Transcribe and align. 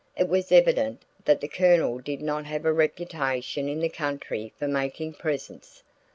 It 0.17 0.27
was 0.27 0.51
evident 0.51 1.03
that 1.25 1.41
the 1.41 1.47
Colonel 1.47 1.99
did 1.99 2.23
not 2.23 2.45
have 2.47 2.65
a 2.65 2.73
reputation 2.73 3.69
in 3.69 3.81
the 3.81 3.87
county 3.87 4.51
for 4.57 4.67
making 4.67 5.13
presents. 5.13 5.83